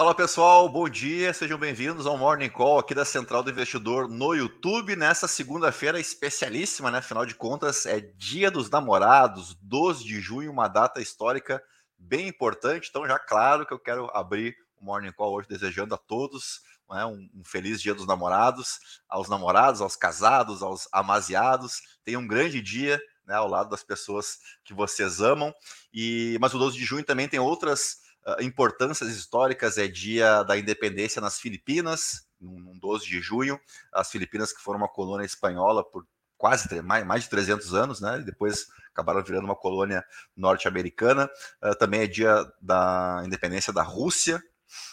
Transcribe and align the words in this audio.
Fala 0.00 0.14
pessoal, 0.14 0.66
bom 0.66 0.88
dia, 0.88 1.30
sejam 1.34 1.58
bem-vindos 1.58 2.06
ao 2.06 2.16
Morning 2.16 2.48
Call 2.48 2.78
aqui 2.78 2.94
da 2.94 3.04
Central 3.04 3.42
do 3.42 3.50
Investidor 3.50 4.08
no 4.08 4.32
YouTube. 4.32 4.96
Nessa 4.96 5.28
segunda-feira 5.28 6.00
especialíssima, 6.00 6.90
né? 6.90 7.00
Afinal 7.00 7.26
de 7.26 7.34
contas, 7.34 7.84
é 7.84 8.00
Dia 8.16 8.50
dos 8.50 8.70
Namorados, 8.70 9.54
12 9.60 10.02
de 10.02 10.18
junho, 10.18 10.50
uma 10.50 10.68
data 10.68 11.02
histórica 11.02 11.62
bem 11.98 12.28
importante. 12.28 12.88
Então, 12.88 13.06
já 13.06 13.18
claro 13.18 13.66
que 13.66 13.74
eu 13.74 13.78
quero 13.78 14.10
abrir 14.14 14.56
o 14.80 14.86
Morning 14.86 15.12
Call 15.12 15.34
hoje 15.34 15.48
desejando 15.48 15.94
a 15.94 15.98
todos 15.98 16.62
né, 16.88 17.04
um, 17.04 17.28
um, 17.34 17.44
feliz 17.44 17.82
Dia 17.82 17.94
dos 17.94 18.06
Namorados, 18.06 18.78
aos 19.06 19.28
namorados, 19.28 19.82
aos 19.82 19.96
casados, 19.96 20.62
aos 20.62 20.88
amaziados. 20.92 21.82
Tenham 22.02 22.22
um 22.22 22.26
grande 22.26 22.62
dia 22.62 22.98
né, 23.26 23.34
ao 23.34 23.46
lado 23.46 23.68
das 23.68 23.84
pessoas 23.84 24.38
que 24.64 24.72
vocês 24.72 25.20
amam. 25.20 25.52
E 25.92 26.38
mas 26.40 26.54
o 26.54 26.58
12 26.58 26.78
de 26.78 26.86
junho 26.86 27.04
também 27.04 27.28
tem 27.28 27.38
outras 27.38 28.08
uh, 28.26 28.42
importâncias 28.42 29.10
históricas, 29.10 29.78
é 29.78 29.86
dia 29.86 30.42
da 30.42 30.56
independência 30.56 31.20
nas 31.20 31.38
Filipinas, 31.38 32.26
no 32.40 32.78
12 32.78 33.06
de 33.06 33.20
junho, 33.20 33.60
as 33.92 34.10
Filipinas 34.10 34.52
que 34.52 34.62
foram 34.62 34.78
uma 34.78 34.88
colônia 34.88 35.24
espanhola 35.24 35.84
por 35.84 36.06
quase 36.38 36.80
mais, 36.80 37.06
mais 37.06 37.24
de 37.24 37.30
300 37.30 37.74
anos, 37.74 38.00
né? 38.00 38.18
E 38.20 38.24
depois 38.24 38.66
acabaram 38.92 39.22
virando 39.22 39.44
uma 39.44 39.56
colônia 39.56 40.04
norte-americana. 40.36 41.30
Uh, 41.62 41.74
também 41.76 42.00
é 42.00 42.06
dia 42.06 42.44
da 42.60 43.22
independência 43.24 43.72
da 43.72 43.82
Rússia, 43.82 44.42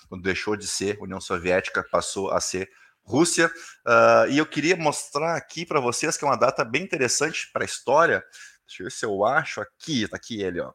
quando 0.10 0.24
deixou 0.24 0.56
de 0.56 0.68
ser 0.68 0.98
União 1.00 1.22
Soviética, 1.22 1.84
passou 1.90 2.32
a 2.32 2.42
ser 2.42 2.70
Rússia. 3.02 3.48
Uh, 3.88 4.30
e 4.30 4.38
eu 4.38 4.46
queria 4.46 4.76
mostrar 4.76 5.36
aqui 5.36 5.66
para 5.66 5.80
vocês 5.80 6.18
que 6.18 6.26
é 6.26 6.28
uma 6.28 6.38
data 6.38 6.66
bem 6.66 6.84
interessante 6.84 7.50
para 7.54 7.64
a 7.64 7.66
história. 7.66 8.24
Deixa 8.68 8.84
eu 8.84 8.86
ver 8.86 8.92
se 8.92 9.06
eu 9.06 9.26
acho 9.26 9.62
aqui, 9.62 10.04
está 10.04 10.18
aqui 10.18 10.42
ele, 10.42 10.60
ó. 10.60 10.74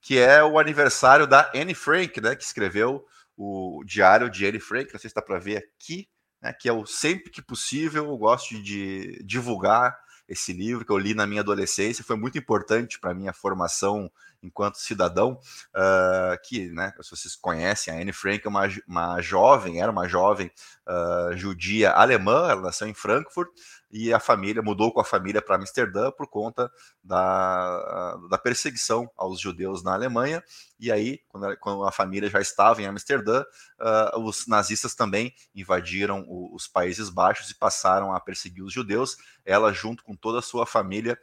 Que 0.00 0.18
é 0.18 0.42
o 0.42 0.58
aniversário 0.58 1.26
da 1.26 1.50
Anne 1.54 1.74
Frank, 1.74 2.20
né, 2.20 2.34
que 2.34 2.44
escreveu 2.44 3.04
o 3.36 3.82
diário 3.86 4.28
de 4.28 4.46
Anne 4.46 4.60
Frank, 4.60 4.92
não 4.92 5.00
sei 5.00 5.08
se 5.08 5.14
dá 5.14 5.22
para 5.22 5.38
ver 5.38 5.58
aqui, 5.58 6.08
né, 6.42 6.52
que 6.52 6.68
é 6.68 6.72
o 6.72 6.84
sempre 6.86 7.30
que 7.30 7.40
possível, 7.40 8.06
eu 8.06 8.16
gosto 8.16 8.60
de 8.62 9.22
divulgar 9.24 9.96
esse 10.28 10.52
livro 10.52 10.84
que 10.84 10.92
eu 10.92 10.98
li 10.98 11.14
na 11.14 11.26
minha 11.26 11.40
adolescência, 11.40 12.04
foi 12.04 12.16
muito 12.16 12.36
importante 12.36 13.00
para 13.00 13.14
minha 13.14 13.32
formação 13.32 14.10
enquanto 14.42 14.78
cidadão, 14.78 15.40
uh, 15.74 16.38
que, 16.44 16.68
né, 16.70 16.92
se 17.00 17.10
vocês 17.10 17.36
conhecem, 17.36 17.92
a 17.92 18.00
Anne 18.00 18.12
Frank 18.12 18.46
é 18.46 18.48
uma, 18.48 18.68
uma 18.86 19.20
jovem, 19.20 19.80
era 19.80 19.90
uma 19.90 20.08
jovem 20.08 20.50
uh, 20.86 21.36
judia 21.36 21.90
alemã, 21.92 22.48
ela 22.50 22.62
nasceu 22.62 22.86
em 22.86 22.94
Frankfurt, 22.94 23.48
e 23.90 24.12
a 24.12 24.20
família 24.20 24.62
mudou 24.62 24.92
com 24.92 25.00
a 25.00 25.04
família 25.04 25.40
para 25.40 25.56
Amsterdã 25.56 26.10
por 26.10 26.26
conta 26.28 26.70
da, 27.02 28.16
da 28.28 28.36
perseguição 28.36 29.10
aos 29.16 29.40
judeus 29.40 29.82
na 29.82 29.94
Alemanha. 29.94 30.44
E 30.78 30.92
aí, 30.92 31.20
quando 31.28 31.46
a, 31.46 31.56
quando 31.56 31.84
a 31.84 31.90
família 31.90 32.28
já 32.28 32.40
estava 32.40 32.82
em 32.82 32.86
Amsterdã, 32.86 33.42
uh, 33.80 34.20
os 34.20 34.46
nazistas 34.46 34.94
também 34.94 35.34
invadiram 35.54 36.24
o, 36.28 36.54
os 36.54 36.68
Países 36.68 37.08
Baixos 37.08 37.50
e 37.50 37.54
passaram 37.54 38.12
a 38.12 38.20
perseguir 38.20 38.62
os 38.62 38.72
judeus. 38.72 39.16
Ela, 39.44 39.72
junto 39.72 40.04
com 40.04 40.14
toda 40.14 40.40
a 40.40 40.42
sua 40.42 40.66
família, 40.66 41.18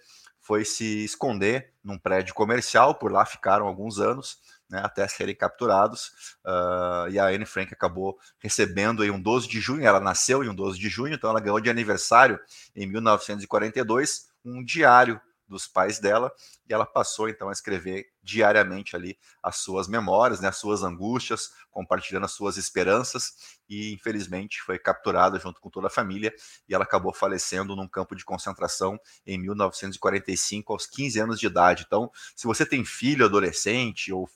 foi 0.46 0.64
se 0.64 1.04
esconder 1.04 1.74
num 1.84 1.98
prédio 1.98 2.36
comercial, 2.36 2.94
por 2.94 3.12
lá 3.12 3.26
ficaram 3.26 3.66
alguns 3.66 4.00
anos 4.00 4.38
né, 4.70 4.80
até 4.84 5.08
serem 5.08 5.34
capturados. 5.34 6.12
Uh, 6.46 7.10
e 7.10 7.18
a 7.18 7.26
Anne 7.30 7.48
Frank 7.48 7.74
acabou 7.74 8.20
recebendo 8.38 9.04
em 9.04 9.10
um 9.10 9.20
12 9.20 9.48
de 9.48 9.60
junho, 9.60 9.84
ela 9.84 10.00
nasceu 10.00 10.44
em 10.44 10.50
um 10.50 10.54
12 10.54 10.78
de 10.78 10.88
junho, 10.88 11.16
então 11.16 11.32
ela 11.32 11.40
ganhou 11.40 11.60
de 11.60 11.68
aniversário 11.68 12.40
em 12.76 12.86
1942 12.86 14.28
um 14.46 14.64
diário 14.64 15.20
dos 15.48 15.68
pais 15.68 16.00
dela, 16.00 16.32
e 16.68 16.74
ela 16.74 16.86
passou 16.86 17.30
então 17.30 17.50
a 17.50 17.52
escrever 17.52 18.08
diariamente 18.24 18.96
ali 18.96 19.18
as 19.42 19.58
suas 19.58 19.88
memórias, 19.88 20.40
né, 20.40 20.48
as 20.48 20.58
suas 20.58 20.84
angústias, 20.84 21.52
compartilhando 21.70 22.26
as 22.26 22.32
suas 22.32 22.58
esperanças, 22.58 23.58
e 23.70 23.94
infelizmente 23.94 24.62
foi 24.62 24.80
capturada 24.80 25.40
junto 25.40 25.62
com 25.62 25.70
toda 25.70 25.88
a 25.88 25.90
família, 25.90 26.34
e 26.68 26.74
ela 26.74 26.84
acabou 26.84 27.14
falecendo 27.14 27.76
num 27.76 27.88
campo 27.88 28.16
de 28.16 28.26
concentração 28.26 29.00
em 29.26 29.38
1945, 29.38 30.74
aos 30.74 30.86
15 30.88 31.20
anos 31.20 31.40
de 31.40 31.48
idade. 31.48 31.84
Então, 31.86 32.12
se 32.36 32.48
você 32.48 32.66
tem 32.66 32.84
filho 32.84 33.26
adolescente 33.26 34.12
ou 34.12 34.30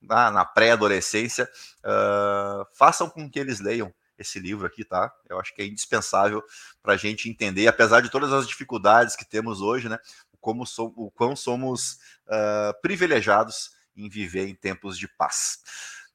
na, 0.00 0.30
na 0.30 0.44
pré-adolescência, 0.44 1.48
uh, 1.84 2.66
façam 2.76 3.08
com 3.08 3.30
que 3.30 3.38
eles 3.38 3.60
leiam 3.60 3.92
esse 4.18 4.38
livro 4.38 4.66
aqui, 4.66 4.84
tá? 4.84 5.12
Eu 5.28 5.38
acho 5.38 5.54
que 5.54 5.62
é 5.62 5.66
indispensável 5.66 6.42
para 6.82 6.94
a 6.94 6.96
gente 6.96 7.28
entender, 7.28 7.66
apesar 7.66 8.00
de 8.00 8.10
todas 8.10 8.32
as 8.32 8.46
dificuldades 8.46 9.16
que 9.16 9.24
temos 9.24 9.60
hoje, 9.60 9.88
né? 9.88 9.98
Como 10.42 10.66
so, 10.66 10.92
o 10.96 11.08
quão 11.12 11.36
somos 11.36 11.98
uh, 12.26 12.78
privilegiados 12.82 13.70
em 13.96 14.08
viver 14.08 14.48
em 14.48 14.54
tempos 14.56 14.98
de 14.98 15.06
paz. 15.06 15.60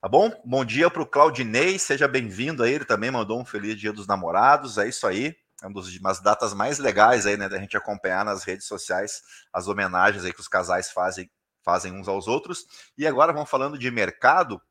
Tá 0.01 0.09
bom? 0.09 0.29
Bom 0.45 0.65
dia 0.65 0.91
para 0.91 1.01
o 1.01 1.07
Claudinei, 1.07 1.79
seja 1.79 2.09
bem-vindo 2.09 2.61
aí. 2.61 2.73
Ele 2.73 2.83
também 2.85 3.09
mandou 3.09 3.39
um 3.39 3.45
feliz 3.45 3.79
dia 3.79 3.93
dos 3.93 4.05
namorados. 4.05 4.77
É 4.77 4.87
isso 4.87 5.07
aí. 5.07 5.33
É 5.63 5.67
uma 5.67 5.81
das 5.81 6.19
datas 6.19 6.53
mais 6.53 6.77
legais 6.77 7.25
aí, 7.25 7.37
né, 7.37 7.47
da 7.47 7.57
gente 7.57 7.75
acompanhar 7.75 8.23
nas 8.23 8.43
redes 8.43 8.67
sociais 8.67 9.23
as 9.51 9.67
homenagens 9.67 10.23
aí 10.23 10.31
que 10.31 10.41
os 10.41 10.47
casais 10.47 10.91
fazem 10.91 11.31
fazem 11.63 11.93
uns 11.93 12.07
aos 12.07 12.27
outros. 12.27 12.65
E 12.97 13.07
agora 13.07 13.33
vamos 13.33 13.49
falando 13.49 13.77
de 13.77 13.89
mercado. 13.89 14.61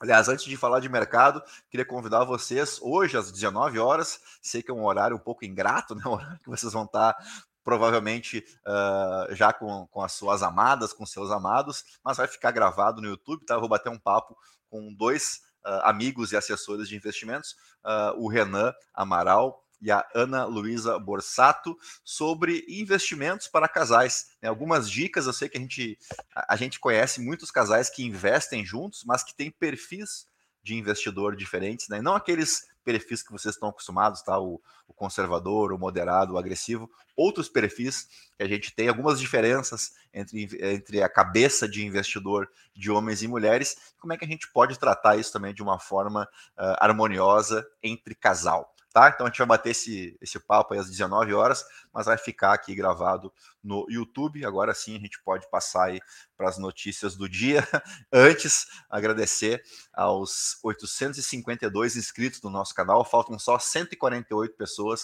Aliás, 0.00 0.28
antes 0.28 0.44
de 0.44 0.56
falar 0.56 0.80
de 0.80 0.88
mercado, 0.88 1.42
queria 1.70 1.86
convidar 1.86 2.24
vocês 2.24 2.78
hoje 2.82 3.16
às 3.16 3.32
19 3.32 3.78
horas. 3.78 4.20
Sei 4.42 4.62
que 4.62 4.70
é 4.70 4.74
um 4.74 4.84
horário 4.84 5.16
um 5.16 5.20
pouco 5.20 5.44
ingrato, 5.44 5.94
né? 5.94 6.02
Um 6.06 6.12
horário 6.12 6.38
que 6.40 6.50
vocês 6.50 6.72
vão 6.72 6.84
estar 6.84 7.16
provavelmente 7.64 8.44
uh, 8.66 9.34
já 9.34 9.52
com, 9.52 9.86
com 9.88 10.02
as 10.02 10.12
suas 10.12 10.42
amadas, 10.42 10.92
com 10.92 11.06
seus 11.06 11.30
amados, 11.30 11.82
mas 12.04 12.18
vai 12.18 12.28
ficar 12.28 12.50
gravado 12.50 13.00
no 13.00 13.08
YouTube, 13.08 13.44
tá? 13.44 13.54
Eu 13.54 13.60
vou 13.60 13.68
bater 13.68 13.90
um 13.90 13.98
papo 13.98 14.36
com 14.68 14.92
dois 14.94 15.40
uh, 15.64 15.80
amigos 15.82 16.30
e 16.30 16.36
assessores 16.36 16.88
de 16.88 16.94
investimentos, 16.94 17.56
uh, 17.84 18.22
o 18.22 18.28
Renan 18.28 18.72
Amaral 18.92 19.64
e 19.80 19.90
a 19.90 20.06
Ana 20.14 20.44
Luísa 20.44 20.98
Borsato 20.98 21.76
sobre 22.04 22.64
investimentos 22.68 23.48
para 23.48 23.68
casais. 23.68 24.26
Né? 24.40 24.48
Algumas 24.48 24.88
dicas, 24.88 25.26
eu 25.26 25.32
sei 25.32 25.48
que 25.48 25.58
a 25.58 25.60
gente, 25.60 25.98
a 26.34 26.56
gente 26.56 26.80
conhece 26.80 27.20
muitos 27.20 27.50
casais 27.50 27.90
que 27.90 28.02
investem 28.02 28.64
juntos, 28.64 29.04
mas 29.04 29.22
que 29.22 29.34
têm 29.34 29.50
perfis 29.50 30.26
de 30.62 30.74
investidor 30.74 31.36
diferentes, 31.36 31.88
né? 31.88 32.00
não 32.00 32.14
aqueles 32.14 32.62
perfis 32.84 33.22
que 33.22 33.32
vocês 33.32 33.54
estão 33.54 33.68
acostumados, 33.68 34.22
tá? 34.22 34.38
O, 34.38 34.60
o, 34.86 34.92
conservador, 34.92 35.72
o 35.72 35.78
moderado, 35.78 36.34
o 36.34 36.38
agressivo, 36.38 36.90
outros 37.16 37.48
perfis 37.48 38.08
que 38.36 38.42
a 38.42 38.48
gente 38.48 38.74
tem, 38.74 38.88
algumas 38.88 39.18
diferenças 39.18 39.92
entre, 40.12 40.48
entre 40.60 41.02
a 41.02 41.08
cabeça 41.08 41.68
de 41.68 41.84
investidor 41.84 42.48
de 42.74 42.90
homens 42.90 43.22
e 43.22 43.28
mulheres, 43.28 43.94
como 43.98 44.12
é 44.12 44.16
que 44.16 44.24
a 44.24 44.28
gente 44.28 44.50
pode 44.52 44.78
tratar 44.78 45.16
isso 45.16 45.32
também 45.32 45.54
de 45.54 45.62
uma 45.62 45.78
forma 45.78 46.24
uh, 46.58 46.76
harmoniosa 46.78 47.66
entre 47.82 48.14
casal 48.14 48.73
tá? 48.94 49.10
Então 49.12 49.26
a 49.26 49.28
gente 49.28 49.38
vai 49.38 49.48
bater 49.48 49.70
esse, 49.70 50.16
esse 50.20 50.38
papo 50.38 50.72
às 50.72 50.88
19 50.88 51.34
horas, 51.34 51.64
mas 51.92 52.06
vai 52.06 52.16
ficar 52.16 52.54
aqui 52.54 52.76
gravado 52.76 53.32
no 53.62 53.84
YouTube. 53.90 54.46
Agora 54.46 54.72
sim 54.72 54.96
a 54.96 55.00
gente 55.00 55.20
pode 55.24 55.50
passar 55.50 55.86
aí 55.86 56.00
para 56.36 56.48
as 56.48 56.58
notícias 56.58 57.16
do 57.16 57.28
dia. 57.28 57.66
Antes, 58.12 58.68
agradecer 58.88 59.64
aos 59.92 60.58
852 60.62 61.96
inscritos 61.96 62.38
do 62.38 62.48
nosso 62.48 62.72
canal. 62.72 63.04
Faltam 63.04 63.36
só 63.36 63.58
148 63.58 64.56
pessoas 64.56 65.02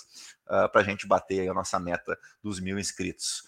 uh, 0.48 0.54
ah, 0.54 0.68
para 0.68 0.82
a 0.82 0.84
gente 0.84 1.08
bater 1.08 1.48
a 1.48 1.54
nossa 1.54 1.80
meta 1.80 2.16
dos 2.40 2.60
mil 2.60 2.78
inscritos. 2.78 3.42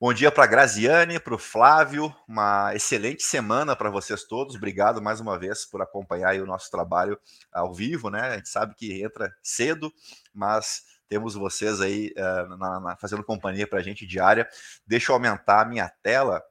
Bom 0.00 0.14
dia 0.14 0.30
para 0.30 0.46
Graziane, 0.46 1.18
para 1.18 1.34
o 1.34 1.38
Flávio, 1.38 2.14
uma 2.28 2.72
excelente 2.72 3.24
semana 3.24 3.74
para 3.74 3.90
vocês 3.90 4.22
todos. 4.22 4.54
Obrigado 4.54 5.02
mais 5.02 5.18
uma 5.18 5.36
vez 5.36 5.66
por 5.66 5.82
acompanhar 5.82 6.40
o 6.40 6.46
nosso 6.46 6.70
trabalho 6.70 7.18
ao 7.52 7.74
vivo, 7.74 8.08
né? 8.08 8.20
A 8.20 8.36
gente 8.36 8.48
sabe 8.48 8.76
que 8.76 9.02
entra 9.02 9.34
cedo, 9.42 9.92
mas 10.32 10.84
temos 11.08 11.34
vocês 11.34 11.80
aí 11.80 12.14
uh, 12.16 12.56
na, 12.56 12.78
na, 12.78 12.96
fazendo 12.96 13.24
companhia 13.24 13.66
para 13.66 13.80
a 13.80 13.82
gente 13.82 14.06
diária. 14.06 14.48
Deixa 14.86 15.10
eu 15.10 15.16
aumentar 15.16 15.62
a 15.62 15.64
minha 15.64 15.88
tela 16.00 16.44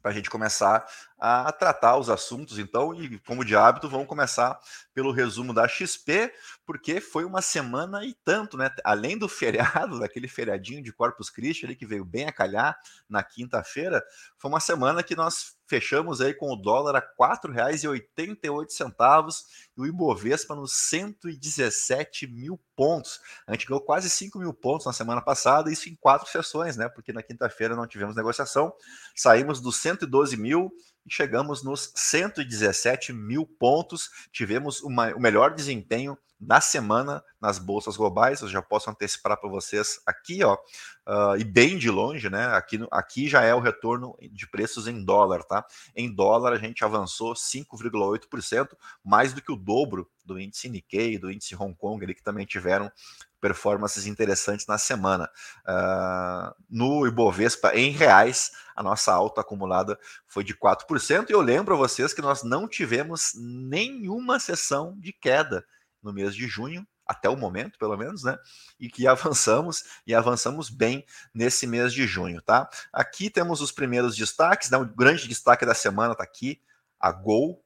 para 0.00 0.10
a 0.10 0.14
gente 0.14 0.30
começar 0.30 0.86
a 1.20 1.52
tratar 1.52 1.98
os 1.98 2.08
assuntos, 2.08 2.58
então, 2.58 2.94
e 2.94 3.18
como 3.20 3.44
de 3.44 3.54
hábito, 3.54 3.90
vamos 3.90 4.06
começar 4.06 4.58
pelo 4.94 5.12
resumo 5.12 5.52
da 5.52 5.68
XP, 5.68 6.32
porque 6.64 7.00
foi 7.00 7.26
uma 7.26 7.42
semana 7.42 8.04
e 8.04 8.14
tanto, 8.24 8.56
né? 8.56 8.70
Além 8.82 9.18
do 9.18 9.28
feriado, 9.30 10.00
daquele 10.00 10.28
feriadinho 10.28 10.82
de 10.82 10.92
Corpus 10.92 11.28
Christi 11.28 11.66
ali 11.66 11.76
que 11.76 11.84
veio 11.84 12.04
bem 12.04 12.26
a 12.26 12.32
calhar 12.32 12.78
na 13.08 13.22
quinta-feira, 13.22 14.02
foi 14.38 14.50
uma 14.50 14.60
semana 14.60 15.02
que 15.02 15.14
nós 15.14 15.60
fechamos 15.70 16.20
aí 16.20 16.34
com 16.34 16.52
o 16.52 16.56
dólar 16.56 16.96
a 16.96 16.98
R$ 16.98 17.06
4,88 17.16 19.44
e 19.76 19.80
o 19.80 19.86
Ibovespa 19.86 20.56
nos 20.56 20.72
117 20.72 22.26
mil 22.26 22.60
pontos. 22.74 23.20
A 23.46 23.52
gente 23.52 23.66
ganhou 23.66 23.80
quase 23.80 24.10
5 24.10 24.36
mil 24.38 24.52
pontos 24.52 24.86
na 24.86 24.92
semana 24.92 25.22
passada, 25.22 25.70
isso 25.70 25.88
em 25.88 25.94
quatro 25.94 26.28
sessões, 26.28 26.76
né? 26.76 26.88
Porque 26.88 27.12
na 27.12 27.22
quinta-feira 27.22 27.76
não 27.76 27.86
tivemos 27.86 28.16
negociação, 28.16 28.72
saímos 29.14 29.60
dos 29.60 29.80
112 29.80 30.36
mil 30.36 30.72
chegamos 31.10 31.62
nos 31.62 31.92
117 31.94 33.12
mil 33.12 33.44
pontos. 33.44 34.08
Tivemos 34.32 34.80
uma, 34.80 35.14
o 35.14 35.20
melhor 35.20 35.52
desempenho 35.52 36.16
da 36.40 36.60
semana 36.60 37.22
nas 37.38 37.58
bolsas 37.58 37.96
globais. 37.96 38.40
Eu 38.40 38.48
já 38.48 38.62
posso 38.62 38.88
antecipar 38.88 39.38
para 39.38 39.50
vocês 39.50 40.00
aqui, 40.06 40.42
ó, 40.42 40.54
uh, 40.54 41.36
e 41.36 41.44
bem 41.44 41.76
de 41.76 41.90
longe, 41.90 42.30
né? 42.30 42.46
Aqui, 42.54 42.80
aqui 42.90 43.28
já 43.28 43.42
é 43.42 43.54
o 43.54 43.60
retorno 43.60 44.16
de 44.32 44.48
preços 44.48 44.86
em 44.86 45.04
dólar, 45.04 45.42
tá? 45.44 45.66
Em 45.94 46.12
dólar 46.12 46.52
a 46.54 46.58
gente 46.58 46.82
avançou 46.84 47.34
5,8%, 47.34 48.68
mais 49.04 49.34
do 49.34 49.42
que 49.42 49.52
o 49.52 49.56
dobro 49.56 50.08
do 50.24 50.40
índice 50.40 50.68
Nikkei, 50.68 51.18
do 51.18 51.30
índice 51.30 51.54
Hong 51.54 51.74
Kong, 51.74 52.02
ali, 52.02 52.14
que 52.14 52.22
também 52.22 52.46
tiveram 52.46 52.90
performances 53.40 54.06
interessantes 54.06 54.66
na 54.66 54.78
semana. 54.78 55.28
Uh, 55.66 56.54
no 56.70 57.06
Ibovespa, 57.06 57.74
em 57.74 57.90
reais, 57.90 58.50
a 58.80 58.82
nossa 58.82 59.12
alta 59.12 59.42
acumulada 59.42 59.98
foi 60.26 60.42
de 60.42 60.54
4%. 60.54 61.28
E 61.28 61.32
eu 61.34 61.42
lembro 61.42 61.74
a 61.74 61.76
vocês 61.76 62.14
que 62.14 62.22
nós 62.22 62.42
não 62.42 62.66
tivemos 62.66 63.32
nenhuma 63.36 64.40
sessão 64.40 64.98
de 64.98 65.12
queda 65.12 65.62
no 66.02 66.14
mês 66.14 66.34
de 66.34 66.48
junho, 66.48 66.86
até 67.06 67.28
o 67.28 67.36
momento, 67.36 67.78
pelo 67.78 67.94
menos, 67.94 68.24
né? 68.24 68.38
E 68.78 68.88
que 68.88 69.06
avançamos 69.06 69.84
e 70.06 70.14
avançamos 70.14 70.70
bem 70.70 71.04
nesse 71.34 71.66
mês 71.66 71.92
de 71.92 72.06
junho, 72.06 72.40
tá? 72.40 72.70
Aqui 72.90 73.28
temos 73.28 73.60
os 73.60 73.70
primeiros 73.70 74.16
destaques, 74.16 74.70
né? 74.70 74.78
O 74.78 74.86
grande 74.86 75.28
destaque 75.28 75.66
da 75.66 75.74
semana 75.74 76.12
está 76.12 76.24
aqui, 76.24 76.62
a 76.98 77.12
Gol? 77.12 77.62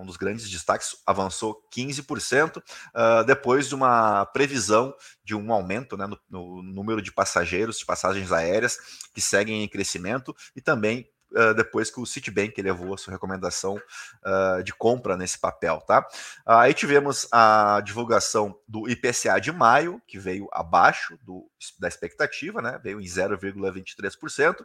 Um 0.00 0.06
dos 0.06 0.16
grandes 0.16 0.48
destaques, 0.48 0.96
avançou 1.06 1.62
15%, 1.74 2.58
uh, 2.58 2.62
ah, 2.94 3.22
depois 3.22 3.68
de 3.68 3.74
uma 3.74 4.26
previsão 4.26 4.94
de 5.24 5.34
um 5.34 5.52
aumento 5.52 5.96
né, 5.96 6.06
no, 6.06 6.18
no 6.28 6.62
número 6.62 7.00
de 7.00 7.12
passageiros, 7.12 7.78
de 7.78 7.86
passagens 7.86 8.30
aéreas, 8.32 8.78
que 9.14 9.20
seguem 9.20 9.62
em 9.62 9.68
crescimento, 9.68 10.34
e 10.54 10.60
também 10.60 11.08
uh, 11.32 11.54
depois 11.54 11.90
que 11.90 12.00
o 12.00 12.06
Citibank 12.06 12.60
levou 12.60 12.94
a 12.94 12.98
sua 12.98 13.12
recomendação 13.12 13.76
uh, 13.76 14.62
de 14.62 14.72
compra 14.72 15.16
nesse 15.16 15.38
papel, 15.38 15.80
tá? 15.86 16.00
Uh, 16.46 16.52
aí 16.52 16.74
tivemos 16.74 17.28
a 17.32 17.80
divulgação 17.84 18.58
do 18.66 18.88
IPCA 18.88 19.40
de 19.40 19.52
maio, 19.52 20.00
que 20.06 20.18
veio 20.18 20.48
abaixo 20.52 21.18
do, 21.22 21.48
da 21.78 21.88
expectativa, 21.88 22.60
né? 22.60 22.80
Veio 22.82 23.00
em 23.00 23.04
0,23% 23.04 24.56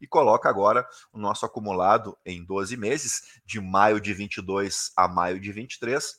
e 0.00 0.06
coloca 0.06 0.48
agora 0.48 0.86
o 1.12 1.18
nosso 1.18 1.44
acumulado 1.44 2.16
em 2.24 2.44
12 2.44 2.76
meses, 2.76 3.40
de 3.44 3.60
maio 3.60 4.00
de 4.00 4.12
22 4.14 4.92
a 4.96 5.06
maio 5.06 5.38
de 5.38 5.52
23, 5.52 6.18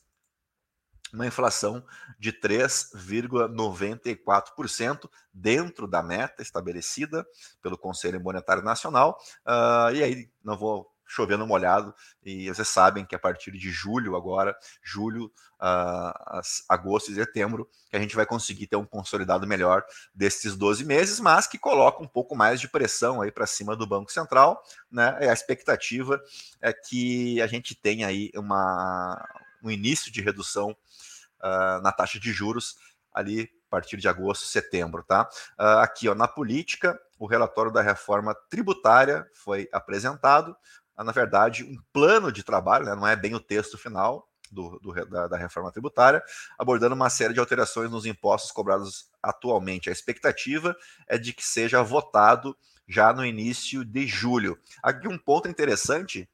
uma 1.13 1.27
inflação 1.27 1.83
de 2.19 2.31
3,94% 2.31 5.09
dentro 5.33 5.87
da 5.87 6.03
meta 6.03 6.41
estabelecida 6.41 7.25
pelo 7.61 7.77
Conselho 7.77 8.21
Monetário 8.21 8.63
Nacional. 8.63 9.17
Uh, 9.45 9.91
e 9.93 10.03
aí, 10.03 10.29
não 10.43 10.57
vou 10.57 10.91
chovendo 11.11 11.45
molhado, 11.45 11.93
e 12.23 12.47
vocês 12.47 12.69
sabem 12.69 13.05
que 13.05 13.13
a 13.13 13.19
partir 13.19 13.51
de 13.51 13.69
julho, 13.69 14.15
agora, 14.15 14.55
julho, 14.81 15.25
uh, 15.61 16.41
agosto 16.69 17.11
e 17.11 17.15
setembro, 17.15 17.69
que 17.89 17.97
a 17.97 17.99
gente 17.99 18.15
vai 18.15 18.25
conseguir 18.25 18.67
ter 18.67 18.77
um 18.77 18.85
consolidado 18.85 19.45
melhor 19.45 19.83
desses 20.15 20.55
12 20.55 20.85
meses, 20.85 21.19
mas 21.19 21.47
que 21.47 21.57
coloca 21.57 22.01
um 22.01 22.07
pouco 22.07 22.33
mais 22.33 22.61
de 22.61 22.69
pressão 22.69 23.21
aí 23.21 23.29
para 23.29 23.45
cima 23.45 23.75
do 23.75 23.85
Banco 23.85 24.09
Central, 24.09 24.63
né? 24.89 25.17
E 25.21 25.27
a 25.27 25.33
expectativa 25.33 26.21
é 26.61 26.71
que 26.71 27.41
a 27.41 27.47
gente 27.47 27.75
tenha 27.75 28.07
aí 28.07 28.31
uma, 28.33 29.21
um 29.63 29.71
início 29.71 30.11
de 30.11 30.21
redução 30.21 30.71
uh, 30.71 31.81
na 31.81 31.91
taxa 31.91 32.19
de 32.19 32.31
juros 32.31 32.77
ali 33.13 33.49
a 33.67 33.69
partir 33.69 33.97
de 33.97 34.07
agosto, 34.07 34.45
setembro, 34.45 35.03
tá? 35.03 35.29
Uh, 35.59 35.79
aqui, 35.79 36.09
ó, 36.09 36.15
na 36.15 36.27
política, 36.27 36.99
o 37.17 37.25
relatório 37.25 37.71
da 37.71 37.81
reforma 37.81 38.35
tributária 38.49 39.25
foi 39.33 39.69
apresentado. 39.71 40.55
Na 40.97 41.11
verdade, 41.11 41.63
um 41.63 41.77
plano 41.93 42.31
de 42.31 42.43
trabalho, 42.43 42.85
né, 42.85 42.95
não 42.95 43.07
é 43.07 43.15
bem 43.15 43.33
o 43.33 43.39
texto 43.39 43.77
final 43.77 44.27
do, 44.51 44.77
do 44.79 44.93
da, 45.05 45.27
da, 45.27 45.37
reforma 45.37 45.71
tributária, 45.71 46.21
abordando 46.59 46.93
uma 46.93 47.09
série 47.09 47.33
de 47.33 47.39
alterações 47.39 47.89
nos 47.89 48.05
impostos 48.05 48.51
cobrados 48.51 49.09
atualmente. 49.23 49.89
A 49.89 49.93
expectativa 49.93 50.75
é 51.07 51.17
de 51.17 51.33
que 51.33 51.43
seja 51.43 51.81
votado 51.81 52.55
já 52.87 53.13
no 53.13 53.25
início 53.25 53.85
de 53.85 54.05
julho. 54.05 54.59
Aqui 54.83 55.07
um 55.07 55.17
ponto 55.17 55.47
interessante 55.47 56.29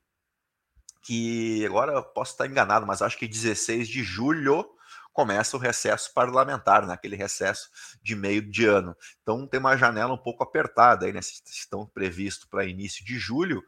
que 1.08 1.66
agora 1.66 1.94
eu 1.94 2.04
posso 2.04 2.34
estar 2.34 2.46
enganado, 2.46 2.86
mas 2.86 3.02
acho 3.02 3.18
que 3.18 3.30
16 3.30 3.88
de 3.88 4.04
julho 4.04 4.70
começa 5.14 5.56
o 5.56 5.60
recesso 5.60 6.14
parlamentar, 6.14 6.86
né, 6.86 7.00
recesso 7.16 7.70
de 8.04 8.14
meio 8.14 8.42
de 8.42 8.66
ano. 8.66 8.94
Então 9.22 9.48
tem 9.48 9.58
uma 9.58 9.78
janela 9.78 10.14
um 10.14 10.18
pouco 10.18 10.44
apertada 10.44 11.06
aí, 11.06 11.14
né? 11.14 11.22
Estão 11.22 11.88
previsto 11.88 12.50
para 12.50 12.66
início 12.66 13.06
de 13.06 13.18
julho, 13.18 13.64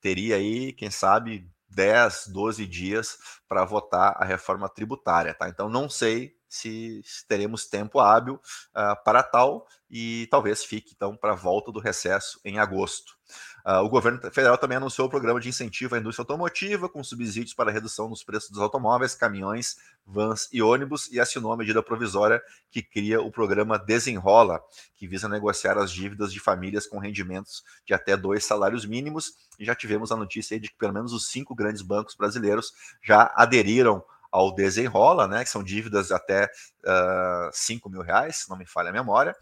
teria 0.00 0.34
aí, 0.34 0.72
quem 0.72 0.90
sabe, 0.90 1.48
10, 1.68 2.26
12 2.32 2.66
dias 2.66 3.18
para 3.48 3.64
votar 3.64 4.16
a 4.16 4.24
reforma 4.24 4.68
tributária, 4.68 5.32
tá? 5.32 5.48
Então 5.48 5.68
não 5.68 5.88
sei 5.88 6.34
se, 6.48 7.02
teremos 7.28 7.66
tempo 7.66 8.00
hábil 8.00 8.34
uh, 8.34 9.00
para 9.04 9.22
tal 9.22 9.64
e 9.88 10.26
talvez 10.28 10.64
fique 10.64 10.92
então 10.96 11.16
para 11.16 11.34
a 11.34 11.36
volta 11.36 11.70
do 11.70 11.78
recesso 11.78 12.40
em 12.44 12.58
agosto. 12.58 13.19
Uh, 13.66 13.84
o 13.84 13.88
governo 13.88 14.18
federal 14.30 14.56
também 14.56 14.76
anunciou 14.76 15.06
o 15.06 15.10
programa 15.10 15.40
de 15.40 15.48
incentivo 15.48 15.94
à 15.94 15.98
indústria 15.98 16.22
automotiva, 16.22 16.88
com 16.88 17.02
subsídios 17.02 17.54
para 17.54 17.70
redução 17.70 18.08
nos 18.08 18.22
preços 18.24 18.50
dos 18.50 18.60
automóveis, 18.60 19.14
caminhões, 19.14 19.76
vans 20.06 20.48
e 20.52 20.62
ônibus, 20.62 21.10
e 21.12 21.20
assinou 21.20 21.52
a 21.52 21.56
medida 21.56 21.82
provisória 21.82 22.42
que 22.70 22.82
cria 22.82 23.20
o 23.20 23.30
programa 23.30 23.78
Desenrola, 23.78 24.60
que 24.96 25.06
visa 25.06 25.28
negociar 25.28 25.78
as 25.78 25.90
dívidas 25.90 26.32
de 26.32 26.40
famílias 26.40 26.86
com 26.86 26.98
rendimentos 26.98 27.62
de 27.84 27.94
até 27.94 28.16
dois 28.16 28.44
salários 28.44 28.84
mínimos. 28.84 29.32
E 29.58 29.64
já 29.64 29.74
tivemos 29.74 30.10
a 30.10 30.16
notícia 30.16 30.58
de 30.58 30.68
que 30.68 30.76
pelo 30.76 30.92
menos 30.92 31.12
os 31.12 31.28
cinco 31.28 31.54
grandes 31.54 31.82
bancos 31.82 32.14
brasileiros 32.14 32.72
já 33.02 33.32
aderiram 33.36 34.02
ao 34.30 34.54
Desenrola, 34.54 35.26
né, 35.26 35.42
que 35.42 35.50
são 35.50 35.62
dívidas 35.62 36.12
até 36.12 36.44
uh, 36.44 37.48
ah, 37.48 37.50
5 37.52 37.90
mil 37.90 38.00
reais, 38.00 38.36
se 38.36 38.50
não 38.50 38.56
me 38.56 38.66
falha 38.66 38.90
a 38.90 38.92
memória. 38.92 39.34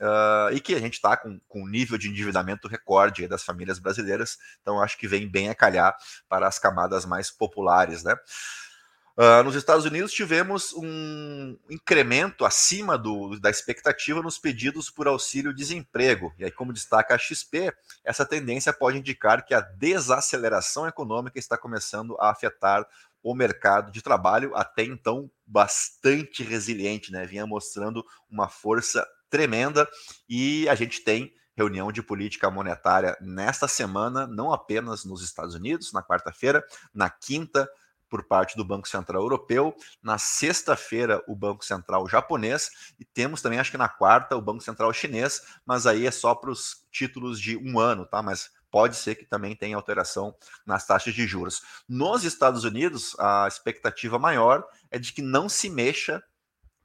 Uh, 0.00 0.54
e 0.54 0.60
que 0.60 0.74
a 0.74 0.80
gente 0.80 0.94
está 0.94 1.14
com, 1.14 1.38
com 1.46 1.62
um 1.62 1.68
nível 1.68 1.98
de 1.98 2.08
endividamento 2.08 2.66
recorde 2.66 3.28
das 3.28 3.42
famílias 3.42 3.78
brasileiras, 3.78 4.38
então 4.62 4.80
acho 4.80 4.96
que 4.96 5.06
vem 5.06 5.28
bem 5.28 5.50
a 5.50 5.54
calhar 5.54 5.94
para 6.26 6.48
as 6.48 6.58
camadas 6.58 7.04
mais 7.04 7.30
populares, 7.30 8.02
né? 8.02 8.16
Uh, 9.20 9.42
nos 9.44 9.54
Estados 9.54 9.84
Unidos 9.84 10.12
tivemos 10.12 10.72
um 10.72 11.54
incremento 11.68 12.46
acima 12.46 12.96
do, 12.96 13.38
da 13.38 13.50
expectativa 13.50 14.22
nos 14.22 14.38
pedidos 14.38 14.88
por 14.88 15.06
auxílio-desemprego. 15.06 16.32
E 16.38 16.44
aí, 16.46 16.50
como 16.50 16.72
destaca 16.72 17.14
a 17.14 17.18
XP, 17.18 17.70
essa 18.02 18.24
tendência 18.24 18.72
pode 18.72 18.96
indicar 18.96 19.44
que 19.44 19.52
a 19.52 19.60
desaceleração 19.60 20.88
econômica 20.88 21.38
está 21.38 21.58
começando 21.58 22.16
a 22.18 22.30
afetar 22.30 22.86
o 23.22 23.34
mercado 23.34 23.92
de 23.92 24.00
trabalho, 24.00 24.56
até 24.56 24.84
então 24.84 25.30
bastante 25.46 26.42
resiliente, 26.42 27.12
né? 27.12 27.26
Vinha 27.26 27.46
mostrando 27.46 28.02
uma 28.30 28.48
força 28.48 29.06
tremenda 29.30 29.88
e 30.28 30.68
a 30.68 30.74
gente 30.74 31.02
tem 31.02 31.32
reunião 31.56 31.92
de 31.92 32.02
política 32.02 32.50
monetária 32.50 33.16
nesta 33.20 33.68
semana, 33.68 34.26
não 34.26 34.52
apenas 34.52 35.04
nos 35.04 35.22
Estados 35.22 35.54
Unidos, 35.54 35.92
na 35.92 36.02
quarta-feira, 36.02 36.64
na 36.92 37.08
quinta, 37.10 37.68
por 38.08 38.24
parte 38.24 38.56
do 38.56 38.64
Banco 38.64 38.88
Central 38.88 39.22
Europeu, 39.22 39.74
na 40.02 40.18
sexta-feira, 40.18 41.22
o 41.28 41.36
Banco 41.36 41.64
Central 41.64 42.08
japonês, 42.08 42.70
e 42.98 43.04
temos 43.04 43.40
também, 43.40 43.60
acho 43.60 43.70
que 43.70 43.78
na 43.78 43.88
quarta, 43.88 44.36
o 44.36 44.42
Banco 44.42 44.62
Central 44.62 44.92
chinês, 44.92 45.42
mas 45.64 45.86
aí 45.86 46.06
é 46.06 46.10
só 46.10 46.34
para 46.34 46.50
os 46.50 46.84
títulos 46.90 47.40
de 47.40 47.56
um 47.56 47.78
ano, 47.78 48.04
tá? 48.04 48.20
Mas 48.20 48.50
pode 48.70 48.96
ser 48.96 49.14
que 49.14 49.24
também 49.24 49.54
tenha 49.54 49.76
alteração 49.76 50.34
nas 50.66 50.86
taxas 50.86 51.14
de 51.14 51.26
juros. 51.26 51.62
Nos 51.88 52.24
Estados 52.24 52.64
Unidos, 52.64 53.14
a 53.18 53.46
expectativa 53.46 54.18
maior 54.18 54.66
é 54.90 54.98
de 54.98 55.12
que 55.12 55.22
não 55.22 55.48
se 55.48 55.70
mexa 55.70 56.22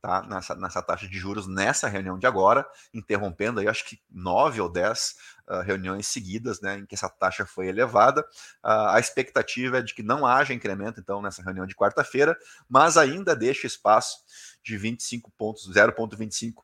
tá, 0.06 0.22
nessa, 0.22 0.56
nessa 0.56 0.84
taxa 0.84 1.08
de 1.08 1.18
juros 1.18 1.48
nessa 1.48 1.88
reunião 1.88 2.20
de 2.20 2.28
agora, 2.28 2.64
interrompendo 2.94 3.60
aí 3.60 3.68
acho 3.68 3.84
que 3.86 4.00
nove 4.08 4.62
ou 4.62 4.70
dez 4.70 5.16
uh, 5.48 5.62
reuniões 5.62 6.06
seguidas 6.06 6.62
né, 6.62 6.78
em 6.78 6.86
que 6.86 6.94
essa 6.94 7.10
taxa 7.10 7.44
foi 7.44 7.68
elevada. 7.70 8.22
Uh, 8.64 8.90
a 8.90 9.00
expectativa 9.00 9.80
é 9.80 9.82
de 9.82 9.96
que 9.96 10.04
não 10.04 10.24
haja 10.24 10.54
incremento, 10.54 11.00
então, 11.00 11.24
nessa 11.24 11.42
reunião 11.42 11.66
de 11.66 11.74
quarta-feira, 11.74 12.38
mas 12.70 12.98
ainda 12.98 13.36
deixa 13.36 13.66
espaço 13.66 14.20
de 14.64 14.78
25 14.78 15.32
pontos, 15.32 15.68
0,25 15.68 16.60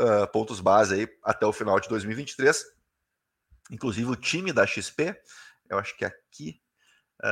uh, 0.00 0.30
pontos 0.32 0.60
base 0.60 0.94
aí 0.94 1.08
até 1.24 1.44
o 1.44 1.52
final 1.52 1.80
de 1.80 1.88
2023. 1.88 2.64
Inclusive 3.68 4.08
o 4.08 4.16
time 4.16 4.52
da 4.52 4.64
XP, 4.64 5.20
eu 5.68 5.76
acho 5.76 5.96
que 5.96 6.04
aqui. 6.04 6.60
Uh, 7.20 7.26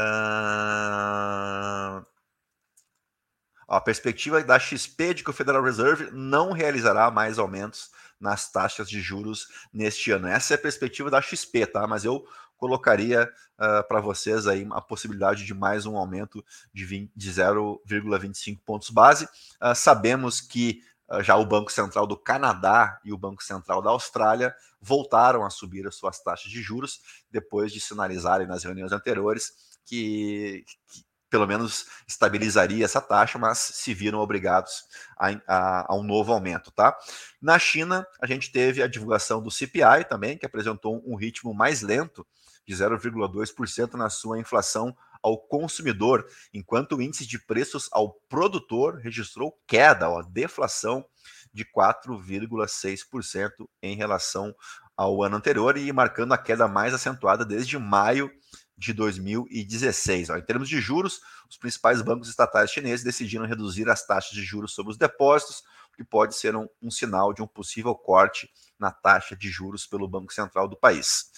a 3.68 3.80
perspectiva 3.80 4.42
da 4.42 4.58
XP 4.58 5.14
de 5.14 5.24
que 5.24 5.30
o 5.30 5.34
Federal 5.34 5.62
Reserve 5.62 6.10
não 6.12 6.52
realizará 6.52 7.10
mais 7.10 7.38
aumentos 7.38 7.90
nas 8.20 8.50
taxas 8.50 8.88
de 8.88 9.00
juros 9.00 9.48
neste 9.72 10.10
ano. 10.10 10.26
Essa 10.26 10.54
é 10.54 10.56
a 10.56 10.60
perspectiva 10.60 11.10
da 11.10 11.20
XP, 11.20 11.66
tá? 11.66 11.86
Mas 11.86 12.04
eu 12.04 12.26
colocaria 12.56 13.30
uh, 13.58 13.86
para 13.86 14.00
vocês 14.00 14.46
aí 14.46 14.66
a 14.70 14.80
possibilidade 14.80 15.44
de 15.44 15.52
mais 15.52 15.86
um 15.86 15.96
aumento 15.96 16.44
de, 16.72 17.10
de 17.14 17.30
0,25 17.30 18.60
pontos 18.64 18.90
base. 18.90 19.24
Uh, 19.60 19.74
sabemos 19.74 20.40
que 20.40 20.80
uh, 21.10 21.22
já 21.22 21.36
o 21.36 21.44
Banco 21.44 21.70
Central 21.70 22.06
do 22.06 22.16
Canadá 22.16 22.98
e 23.04 23.12
o 23.12 23.18
Banco 23.18 23.42
Central 23.42 23.82
da 23.82 23.90
Austrália 23.90 24.54
voltaram 24.80 25.44
a 25.44 25.50
subir 25.50 25.86
as 25.86 25.96
suas 25.96 26.20
taxas 26.22 26.50
de 26.50 26.62
juros 26.62 27.00
depois 27.30 27.72
de 27.72 27.80
sinalizarem 27.80 28.46
nas 28.46 28.64
reuniões 28.64 28.92
anteriores 28.92 29.52
que, 29.84 30.64
que 30.88 31.04
pelo 31.34 31.48
menos 31.48 31.86
estabilizaria 32.06 32.84
essa 32.84 33.00
taxa, 33.00 33.36
mas 33.36 33.58
se 33.58 33.92
viram 33.92 34.20
obrigados 34.20 34.84
a, 35.18 35.30
a, 35.48 35.92
a, 35.92 35.96
um 35.96 36.04
novo 36.04 36.32
aumento, 36.32 36.70
tá? 36.70 36.96
Na 37.42 37.58
China, 37.58 38.06
a 38.22 38.26
gente 38.28 38.52
teve 38.52 38.80
a 38.80 38.86
divulgação 38.86 39.42
do 39.42 39.50
CPI 39.50 40.04
também, 40.08 40.38
que 40.38 40.46
apresentou 40.46 41.02
um 41.04 41.16
ritmo 41.16 41.52
mais 41.52 41.82
lento, 41.82 42.24
de 42.64 42.72
0,2% 42.72 43.94
na 43.94 44.08
sua 44.08 44.38
inflação 44.38 44.96
ao 45.20 45.36
consumidor, 45.36 46.24
enquanto 46.52 46.94
o 46.94 47.02
índice 47.02 47.26
de 47.26 47.36
preços 47.36 47.88
ao 47.90 48.12
produtor 48.12 49.00
registrou 49.00 49.58
queda, 49.66 50.08
ó, 50.08 50.22
deflação 50.22 51.04
de 51.52 51.64
4,6% 51.64 53.50
em 53.82 53.96
relação 53.96 54.54
ao 54.96 55.20
ano 55.20 55.34
anterior 55.34 55.76
e 55.76 55.92
marcando 55.92 56.32
a 56.32 56.38
queda 56.38 56.68
mais 56.68 56.94
acentuada 56.94 57.44
desde 57.44 57.76
maio 57.76 58.30
de 58.76 58.92
2016. 58.92 60.30
Ó. 60.30 60.36
Em 60.36 60.42
termos 60.42 60.68
de 60.68 60.80
juros, 60.80 61.20
os 61.48 61.56
principais 61.56 62.02
bancos 62.02 62.28
estatais 62.28 62.70
chineses 62.70 63.04
decidiram 63.04 63.46
reduzir 63.46 63.88
as 63.88 64.06
taxas 64.06 64.32
de 64.32 64.42
juros 64.42 64.74
sobre 64.74 64.92
os 64.92 64.98
depósitos, 64.98 65.62
o 65.92 65.96
que 65.96 66.04
pode 66.04 66.34
ser 66.34 66.56
um, 66.56 66.68
um 66.82 66.90
sinal 66.90 67.32
de 67.32 67.42
um 67.42 67.46
possível 67.46 67.94
corte 67.94 68.50
na 68.78 68.90
taxa 68.90 69.36
de 69.36 69.48
juros 69.48 69.86
pelo 69.86 70.08
Banco 70.08 70.32
Central 70.32 70.68
do 70.68 70.76
país. 70.76 71.30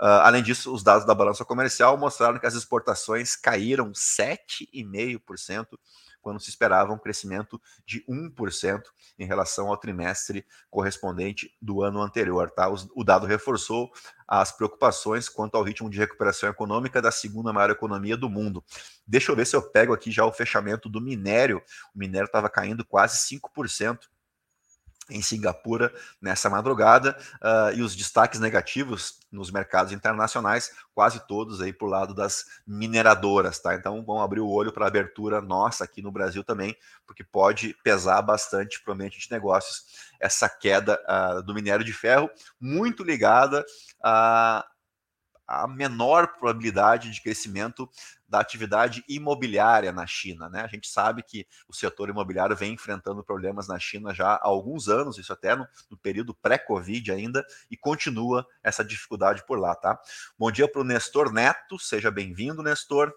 Uh, 0.00 0.24
além 0.24 0.42
disso, 0.42 0.72
os 0.72 0.82
dados 0.82 1.06
da 1.06 1.14
balança 1.14 1.44
comercial 1.44 1.96
mostraram 1.96 2.38
que 2.38 2.46
as 2.46 2.54
exportações 2.54 3.36
caíram 3.36 3.92
7,5% 3.92 5.78
quando 6.20 6.40
se 6.40 6.50
esperava 6.50 6.92
um 6.92 6.98
crescimento 6.98 7.60
de 7.86 8.04
1% 8.08 8.82
em 9.18 9.26
relação 9.26 9.68
ao 9.68 9.76
trimestre 9.76 10.44
correspondente 10.70 11.56
do 11.60 11.82
ano 11.82 12.00
anterior. 12.00 12.50
Tá? 12.50 12.68
O 12.94 13.04
dado 13.04 13.26
reforçou 13.26 13.90
as 14.26 14.52
preocupações 14.52 15.28
quanto 15.28 15.56
ao 15.56 15.62
ritmo 15.62 15.90
de 15.90 15.98
recuperação 15.98 16.48
econômica 16.48 17.02
da 17.02 17.10
segunda 17.10 17.52
maior 17.52 17.70
economia 17.70 18.16
do 18.16 18.30
mundo. 18.30 18.64
Deixa 19.06 19.32
eu 19.32 19.36
ver 19.36 19.46
se 19.46 19.56
eu 19.56 19.62
pego 19.62 19.92
aqui 19.92 20.10
já 20.10 20.24
o 20.24 20.32
fechamento 20.32 20.88
do 20.88 21.00
minério. 21.00 21.62
O 21.94 21.98
minério 21.98 22.26
estava 22.26 22.48
caindo 22.48 22.84
quase 22.84 23.18
5% 23.18 23.98
em 25.10 25.22
Singapura 25.22 25.92
nessa 26.20 26.48
madrugada 26.48 27.16
uh, 27.42 27.74
e 27.74 27.82
os 27.82 27.94
destaques 27.96 28.40
negativos 28.40 29.20
nos 29.30 29.50
mercados 29.50 29.92
internacionais, 29.92 30.72
quase 30.94 31.26
todos 31.26 31.60
aí 31.60 31.72
por 31.72 31.88
lado 31.88 32.14
das 32.14 32.44
mineradoras, 32.66 33.58
tá? 33.58 33.74
Então 33.74 34.04
vamos 34.04 34.22
abrir 34.22 34.40
o 34.40 34.48
olho 34.48 34.72
para 34.72 34.84
a 34.84 34.88
abertura 34.88 35.40
nossa 35.40 35.84
aqui 35.84 36.02
no 36.02 36.10
Brasil 36.10 36.42
também, 36.42 36.76
porque 37.06 37.24
pode 37.24 37.74
pesar 37.82 38.22
bastante 38.22 38.82
para 38.82 38.90
o 38.90 38.94
ambiente 38.94 39.18
de 39.18 39.30
negócios 39.30 39.84
essa 40.18 40.48
queda 40.48 41.00
uh, 41.08 41.42
do 41.42 41.54
minério 41.54 41.84
de 41.84 41.92
ferro, 41.92 42.30
muito 42.60 43.02
ligada 43.02 43.64
a 44.02 44.66
a 45.50 45.66
menor 45.66 46.28
probabilidade 46.38 47.10
de 47.10 47.20
crescimento 47.20 47.90
da 48.28 48.38
atividade 48.38 49.04
imobiliária 49.08 49.90
na 49.90 50.06
China. 50.06 50.48
Né? 50.48 50.60
A 50.60 50.68
gente 50.68 50.86
sabe 50.86 51.24
que 51.24 51.44
o 51.68 51.74
setor 51.74 52.08
imobiliário 52.08 52.54
vem 52.54 52.74
enfrentando 52.74 53.24
problemas 53.24 53.66
na 53.66 53.76
China 53.76 54.14
já 54.14 54.34
há 54.34 54.46
alguns 54.46 54.88
anos, 54.88 55.18
isso 55.18 55.32
até 55.32 55.56
no, 55.56 55.66
no 55.90 55.96
período 55.96 56.32
pré-Covid 56.32 57.10
ainda, 57.10 57.44
e 57.68 57.76
continua 57.76 58.46
essa 58.62 58.84
dificuldade 58.84 59.44
por 59.44 59.58
lá. 59.58 59.74
Tá? 59.74 60.00
Bom 60.38 60.52
dia 60.52 60.68
para 60.68 60.82
o 60.82 60.84
Nestor 60.84 61.32
Neto, 61.32 61.80
seja 61.80 62.12
bem-vindo, 62.12 62.62
Nestor. 62.62 63.12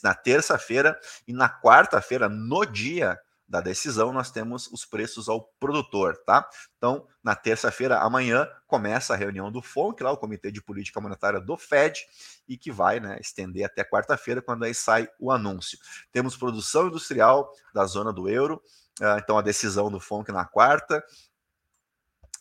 na 0.02 0.14
terça-feira 0.14 0.98
e 1.26 1.32
na 1.32 1.48
quarta-feira, 1.48 2.28
no 2.28 2.64
dia 2.64 3.18
da 3.48 3.60
decisão, 3.60 4.12
nós 4.12 4.30
temos 4.30 4.66
os 4.66 4.84
preços 4.84 5.28
ao 5.28 5.42
produtor, 5.58 6.16
tá? 6.26 6.48
Então, 6.76 7.06
na 7.24 7.34
terça-feira, 7.34 7.98
amanhã, 7.98 8.46
começa 8.66 9.14
a 9.14 9.16
reunião 9.16 9.50
do 9.50 9.62
FONC, 9.62 10.02
lá 10.02 10.12
o 10.12 10.18
Comitê 10.18 10.52
de 10.52 10.62
Política 10.62 11.00
Monetária 11.00 11.40
do 11.40 11.56
FED, 11.56 12.06
e 12.46 12.58
que 12.58 12.70
vai 12.70 13.00
né, 13.00 13.18
estender 13.20 13.64
até 13.64 13.82
quarta-feira, 13.82 14.42
quando 14.42 14.64
aí 14.64 14.74
sai 14.74 15.08
o 15.18 15.32
anúncio. 15.32 15.78
Temos 16.12 16.36
produção 16.36 16.88
industrial 16.88 17.50
da 17.72 17.86
zona 17.86 18.12
do 18.12 18.28
euro, 18.28 18.62
uh, 19.00 19.18
então 19.18 19.38
a 19.38 19.42
decisão 19.42 19.90
do 19.90 19.98
FONC 19.98 20.30
na 20.30 20.44
quarta, 20.44 21.02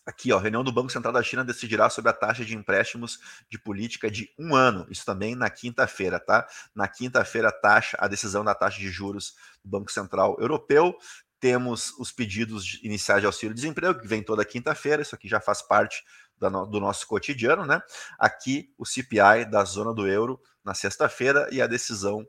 Aqui, 0.07 0.31
ó, 0.31 0.37
reunião 0.37 0.63
do 0.63 0.71
Banco 0.71 0.89
Central 0.89 1.13
da 1.13 1.21
China 1.21 1.43
decidirá 1.43 1.89
sobre 1.89 2.09
a 2.09 2.13
taxa 2.13 2.45
de 2.45 2.55
empréstimos 2.55 3.19
de 3.49 3.59
política 3.59 4.09
de 4.09 4.33
um 4.39 4.55
ano. 4.55 4.87
Isso 4.89 5.03
também 5.03 5.35
na 5.35 5.49
quinta-feira, 5.49 6.17
tá? 6.17 6.47
Na 6.73 6.87
quinta-feira, 6.87 7.49
a 7.49 7.51
taxa, 7.51 7.97
a 7.99 8.07
decisão 8.07 8.41
da 8.41 8.55
taxa 8.55 8.79
de 8.79 8.89
juros 8.89 9.35
do 9.61 9.69
Banco 9.69 9.91
Central 9.91 10.37
Europeu. 10.39 10.97
Temos 11.41 11.91
os 11.99 12.09
pedidos 12.09 12.79
iniciais 12.81 13.19
de 13.19 13.27
auxílio-desemprego, 13.27 13.99
que 13.99 14.07
vem 14.07 14.23
toda 14.23 14.45
quinta-feira. 14.45 15.01
Isso 15.01 15.13
aqui 15.13 15.27
já 15.27 15.41
faz 15.41 15.61
parte 15.61 16.01
do 16.39 16.79
nosso 16.79 17.05
cotidiano, 17.05 17.65
né? 17.65 17.81
Aqui, 18.17 18.73
o 18.77 18.85
CPI 18.85 19.43
da 19.49 19.65
zona 19.65 19.93
do 19.93 20.07
euro 20.07 20.39
na 20.63 20.73
sexta-feira 20.73 21.49
e 21.51 21.61
a 21.61 21.67
decisão 21.67 22.25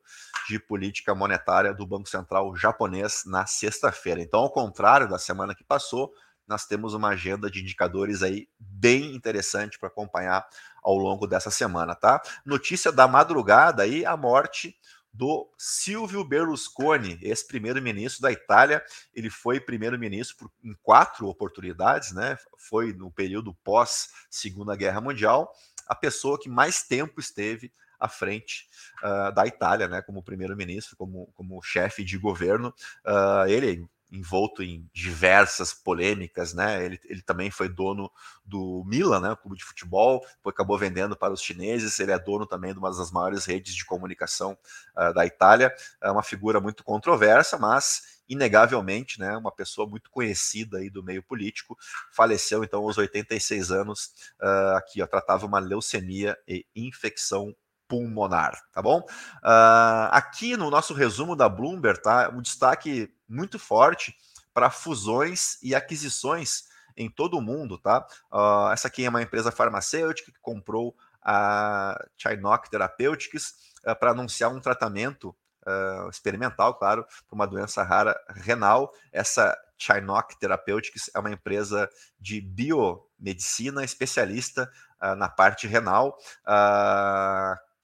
de 0.49 0.58
política 0.58 1.14
monetária 1.14 1.73
do 1.73 1.87
Banco 1.87 2.08
Central 2.08 2.56
japonês 2.56 3.23
na 3.25 3.47
sexta-feira. 3.47 4.20
Então, 4.20 4.40
ao 4.40 4.50
contrário 4.50 5.08
da 5.08 5.18
semana 5.18 5.54
que 5.54 5.62
passou, 5.62 6.12
nós 6.48 6.66
temos 6.66 6.94
uma 6.94 7.10
agenda 7.10 7.50
de 7.50 7.60
indicadores 7.60 8.22
aí 8.22 8.48
bem 8.58 9.14
interessante 9.14 9.78
para 9.78 9.88
acompanhar 9.88 10.48
ao 10.82 10.96
longo 10.96 11.26
dessa 11.26 11.50
semana, 11.50 11.94
tá? 11.94 12.20
Notícia 12.44 12.90
da 12.90 13.06
madrugada 13.06 13.82
aí, 13.82 14.06
a 14.06 14.16
morte 14.16 14.74
do 15.12 15.50
Silvio 15.58 16.24
Berlusconi, 16.24 17.18
ex-primeiro-ministro 17.22 18.22
da 18.22 18.30
Itália. 18.30 18.82
Ele 19.14 19.28
foi 19.28 19.58
primeiro-ministro 19.58 20.50
em 20.62 20.74
quatro 20.82 21.26
oportunidades, 21.26 22.12
né? 22.12 22.36
Foi 22.56 22.92
no 22.92 23.10
período 23.10 23.54
pós 23.64 24.10
Segunda 24.30 24.76
Guerra 24.76 25.00
Mundial, 25.00 25.52
a 25.86 25.94
pessoa 25.94 26.38
que 26.38 26.48
mais 26.48 26.82
tempo 26.82 27.20
esteve 27.20 27.72
à 27.98 28.08
frente 28.08 28.68
uh, 29.02 29.34
da 29.34 29.46
Itália, 29.46 29.88
né? 29.88 30.02
Como 30.02 30.22
primeiro-ministro, 30.22 30.96
como, 30.96 31.26
como 31.34 31.60
chefe 31.62 32.04
de 32.04 32.16
governo. 32.16 32.72
Uh, 33.04 33.48
ele 33.48 33.88
envolto 34.10 34.62
em 34.62 34.88
diversas 34.92 35.74
polêmicas, 35.74 36.54
né? 36.54 36.84
Ele, 36.84 37.00
ele 37.04 37.22
também 37.22 37.50
foi 37.50 37.68
dono 37.68 38.10
do 38.44 38.82
Milan, 38.86 39.20
né? 39.20 39.32
O 39.32 39.36
clube 39.36 39.56
de 39.56 39.64
futebol, 39.64 40.24
foi, 40.42 40.50
acabou 40.50 40.78
vendendo 40.78 41.16
para 41.16 41.32
os 41.32 41.42
chineses. 41.42 41.98
Ele 41.98 42.12
é 42.12 42.18
dono 42.18 42.46
também 42.46 42.72
de 42.72 42.78
uma 42.78 42.90
das 42.90 43.10
maiores 43.10 43.44
redes 43.44 43.74
de 43.74 43.84
comunicação 43.84 44.56
uh, 44.96 45.12
da 45.12 45.26
Itália. 45.26 45.74
É 46.02 46.10
uma 46.10 46.22
figura 46.22 46.60
muito 46.60 46.82
controversa, 46.82 47.58
mas 47.58 48.18
inegavelmente, 48.28 49.18
né? 49.18 49.36
Uma 49.36 49.52
pessoa 49.52 49.88
muito 49.88 50.10
conhecida 50.10 50.78
aí 50.78 50.90
do 50.90 51.02
meio 51.02 51.22
político. 51.22 51.76
Faleceu 52.12 52.64
então 52.64 52.82
aos 52.82 52.98
86 52.98 53.70
anos. 53.70 54.12
Uh, 54.40 54.76
aqui, 54.76 55.02
ó, 55.02 55.06
tratava 55.06 55.46
uma 55.46 55.58
leucemia 55.58 56.36
e 56.46 56.66
infecção 56.74 57.54
pulmonar, 57.88 58.62
tá 58.73 58.83
bom? 58.83 59.00
Uh, 59.42 60.09
aqui 60.11 60.57
no 60.57 60.71
nosso 60.71 60.92
resumo 60.95 61.35
da 61.35 61.49
Bloomberg, 61.49 62.02
tá? 62.02 62.30
Um 62.33 62.42
destaque 62.42 63.12
muito 63.28 63.59
forte 63.59 64.14
para 64.52 64.71
fusões 64.71 65.57
e 65.62 65.75
aquisições 65.75 66.64
em 66.97 67.09
todo 67.09 67.38
o 67.38 67.40
mundo, 67.40 67.78
tá? 67.78 68.04
Uh, 68.30 68.73
essa 68.73 68.88
aqui 68.88 69.04
é 69.04 69.09
uma 69.09 69.23
empresa 69.23 69.52
farmacêutica 69.52 70.33
que 70.33 70.40
comprou 70.40 70.97
a 71.23 71.97
Chinook 72.16 72.68
Therapeutics 72.68 73.54
uh, 73.87 73.95
para 73.95 74.11
anunciar 74.11 74.52
um 74.52 74.61
tratamento 74.61 75.35
uh, 75.64 76.11
experimental, 76.11 76.75
claro, 76.75 77.04
para 77.04 77.35
uma 77.35 77.47
doença 77.47 77.85
rara 77.85 78.21
renal. 78.35 78.92
Essa 79.12 79.57
Chinook 79.78 80.37
Therapeutics 80.40 81.09
é 81.14 81.18
uma 81.21 81.30
empresa 81.30 81.88
de 82.18 82.40
biomedicina 82.40 83.85
especialista 83.85 84.68
na 85.16 85.28
parte 85.28 85.68
renal, 85.68 86.18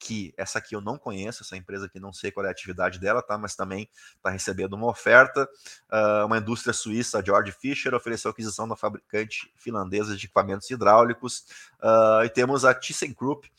que 0.05 0.35
essa 0.37 0.59
aqui 0.59 0.77
eu 0.77 0.83
não 0.83 0.99
conheço, 0.99 1.43
essa 1.43 1.57
empresa 1.57 1.87
aqui 1.87 1.99
não 1.99 2.13
sei 2.13 2.31
qual 2.31 2.45
é 2.45 2.49
a 2.51 2.53
atividade 2.53 3.01
dela, 3.01 3.23
tá? 3.23 3.39
Mas 3.39 3.57
também 3.57 3.89
está 4.15 4.29
recebendo 4.29 4.75
uma 4.75 4.89
oferta. 4.89 5.49
Uh, 5.91 6.27
uma 6.27 6.37
indústria 6.37 6.75
suíça, 6.75 7.23
George 7.25 7.53
Fisher, 7.53 7.95
ofereceu 7.95 8.31
aquisição 8.31 8.69
da 8.69 8.77
fabricante 8.77 9.51
finlandesa 9.57 10.15
de 10.15 10.27
equipamentos 10.27 10.71
hidráulicos. 10.71 11.47
Uh, 11.81 12.25
e 12.25 12.29
temos 12.29 12.67
a 12.67 12.75
ThyssenKrupp 12.75 13.51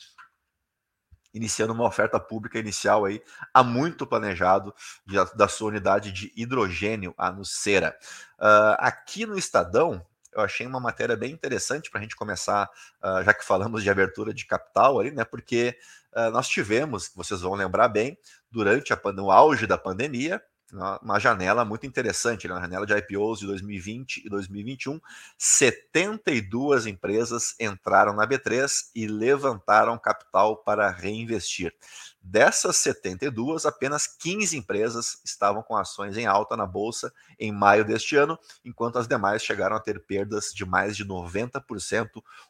iniciando 1.34 1.72
uma 1.74 1.84
oferta 1.84 2.18
pública 2.18 2.58
inicial 2.58 3.04
aí, 3.04 3.20
há 3.52 3.62
muito 3.62 4.06
planejado 4.06 4.74
de, 5.04 5.16
da 5.34 5.46
sua 5.46 5.68
unidade 5.68 6.10
de 6.10 6.32
hidrogênio, 6.34 7.12
a 7.18 7.30
Nucera. 7.30 7.94
Uh, 8.38 8.72
aqui 8.78 9.26
no 9.26 9.36
Estadão, 9.36 10.02
eu 10.36 10.44
achei 10.44 10.66
uma 10.66 10.80
matéria 10.80 11.16
bem 11.16 11.32
interessante 11.32 11.90
para 11.90 12.00
a 12.00 12.02
gente 12.02 12.16
começar, 12.16 12.68
uh, 13.02 13.22
já 13.24 13.32
que 13.32 13.44
falamos 13.44 13.82
de 13.82 13.90
abertura 13.90 14.32
de 14.32 14.46
capital 14.46 15.00
ali, 15.00 15.10
né? 15.10 15.24
Porque 15.24 15.76
uh, 16.14 16.30
nós 16.30 16.48
tivemos, 16.48 17.10
vocês 17.14 17.40
vão 17.40 17.54
lembrar 17.54 17.88
bem, 17.88 18.18
durante 18.50 18.92
a, 18.92 19.00
no 19.12 19.30
auge 19.30 19.66
da 19.66 19.78
pandemia, 19.78 20.42
uma 20.72 21.18
janela 21.18 21.64
muito 21.64 21.86
interessante, 21.86 22.48
né? 22.48 22.54
uma 22.54 22.60
janela 22.60 22.84
de 22.84 22.96
IPOs 22.96 23.38
de 23.38 23.46
2020 23.46 24.26
e 24.26 24.28
2021. 24.28 25.00
72 25.38 26.86
empresas 26.86 27.54
entraram 27.60 28.12
na 28.12 28.26
B3 28.26 28.90
e 28.94 29.06
levantaram 29.06 29.96
capital 29.98 30.56
para 30.56 30.90
reinvestir. 30.90 31.72
Dessas 32.20 32.78
72, 32.78 33.66
apenas 33.66 34.08
15 34.08 34.56
empresas 34.56 35.20
estavam 35.24 35.62
com 35.62 35.76
ações 35.76 36.16
em 36.16 36.26
alta 36.26 36.56
na 36.56 36.66
bolsa 36.66 37.12
em 37.38 37.52
maio 37.52 37.84
deste 37.84 38.16
ano, 38.16 38.36
enquanto 38.64 38.98
as 38.98 39.06
demais 39.06 39.44
chegaram 39.44 39.76
a 39.76 39.80
ter 39.80 40.04
perdas 40.04 40.46
de 40.52 40.64
mais 40.64 40.96
de 40.96 41.04
90%, 41.04 41.62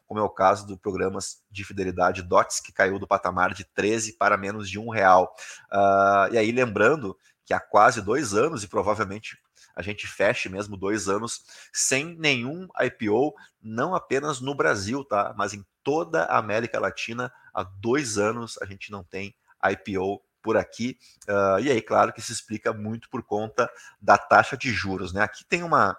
como 0.07 0.19
é 0.19 0.23
o 0.23 0.29
caso 0.29 0.65
do 0.65 0.79
programas 0.79 1.43
de 1.51 1.63
fidelidade 1.63 2.23
DOTS, 2.23 2.59
que 2.59 2.71
caiu 2.71 2.97
do 2.97 3.07
patamar 3.07 3.53
de 3.53 3.63
13 3.63 4.13
para 4.13 4.35
menos 4.35 4.67
de 4.67 4.79
um 4.79 4.89
real. 4.89 5.31
Uh, 5.71 6.33
e 6.33 6.37
aí, 6.39 6.51
lembrando 6.51 7.15
que 7.47 7.53
há 7.53 7.59
quase 7.61 8.01
dois 8.01 8.33
anos, 8.33 8.61
e 8.61 8.67
provavelmente 8.67 9.39
a 9.73 9.81
gente 9.81 10.05
feche 10.05 10.49
mesmo 10.49 10.75
dois 10.75 11.07
anos, 11.07 11.45
sem 11.71 12.17
nenhum 12.17 12.67
IPO, 12.77 13.33
não 13.61 13.95
apenas 13.95 14.41
no 14.41 14.53
Brasil, 14.53 15.03
tá? 15.05 15.33
Mas 15.37 15.53
em 15.53 15.65
toda 15.81 16.23
a 16.25 16.37
América 16.37 16.77
Latina, 16.77 17.31
há 17.53 17.63
dois 17.63 18.17
anos 18.17 18.57
a 18.61 18.65
gente 18.65 18.91
não 18.91 19.01
tem 19.01 19.33
IPO 19.63 20.21
por 20.41 20.57
aqui. 20.57 20.97
Uh, 21.27 21.59
e 21.61 21.71
aí, 21.71 21.81
claro 21.81 22.11
que 22.11 22.21
se 22.21 22.33
explica 22.33 22.73
muito 22.73 23.09
por 23.09 23.23
conta 23.23 23.71
da 24.01 24.17
taxa 24.17 24.57
de 24.57 24.69
juros, 24.69 25.13
né? 25.13 25.21
Aqui 25.21 25.45
tem 25.45 25.63
uma, 25.63 25.97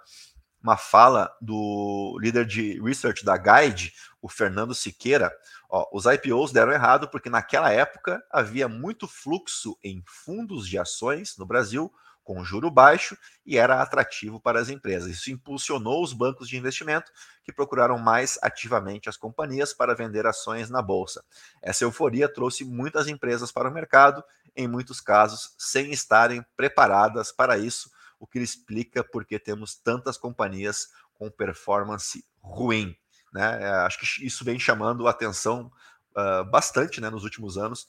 uma 0.69 0.77
fala 0.77 1.35
do 1.41 2.19
líder 2.21 2.45
de 2.45 2.79
research 2.83 3.25
da 3.25 3.39
Guide, 3.39 3.95
o 4.21 4.29
Fernando 4.29 4.75
Siqueira. 4.75 5.33
Ó, 5.71 5.89
os 5.93 6.05
IPOs 6.05 6.53
deram 6.53 6.73
errado 6.73 7.09
porque 7.09 7.31
naquela 7.31 7.73
época 7.73 8.23
havia 8.31 8.69
muito 8.69 9.09
fluxo 9.09 9.79
em 9.83 10.03
fundos 10.07 10.69
de 10.69 10.79
ações 10.79 11.39
no 11.39 11.47
Brasil 11.47 11.91
com 12.23 12.45
juro 12.45 12.71
baixo 12.71 13.17
e 13.47 13.57
era 13.57 13.81
atrativo 13.81 14.39
para 14.39 14.61
as 14.61 14.69
empresas. 14.69 15.09
Isso 15.09 15.31
impulsionou 15.31 16.05
os 16.05 16.13
bancos 16.13 16.47
de 16.47 16.59
investimento 16.59 17.11
que 17.43 17.51
procuraram 17.51 17.97
mais 17.97 18.39
ativamente 18.43 19.09
as 19.09 19.17
companhias 19.17 19.73
para 19.73 19.95
vender 19.95 20.27
ações 20.27 20.69
na 20.69 20.83
bolsa. 20.83 21.25
Essa 21.63 21.85
euforia 21.85 22.31
trouxe 22.31 22.67
muitas 22.67 23.09
empresas 23.09 23.51
para 23.51 23.71
o 23.71 23.73
mercado, 23.73 24.23
em 24.55 24.69
muitos 24.69 25.01
casos 25.01 25.55
sem 25.57 25.91
estarem 25.91 26.45
preparadas 26.55 27.33
para 27.33 27.57
isso, 27.57 27.91
o 28.19 28.27
que 28.27 28.39
explica 28.39 29.05
porque 29.05 29.39
temos 29.39 29.75
tantas 29.77 30.17
companhias 30.17 30.89
com 31.15 31.31
performance 31.31 32.25
ruim. 32.41 32.97
Né? 33.33 33.63
É, 33.63 33.69
acho 33.81 33.99
que 33.99 34.27
isso 34.27 34.45
vem 34.45 34.59
chamando 34.59 35.07
a 35.07 35.11
atenção 35.11 35.71
uh, 36.17 36.45
bastante 36.51 37.01
né, 37.01 37.11
nos 37.11 37.25
últimos 37.25 37.59
anos. 37.59 37.89